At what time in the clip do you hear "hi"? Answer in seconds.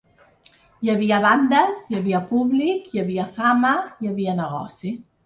0.85-0.89, 1.91-1.97, 2.95-3.03, 4.01-4.11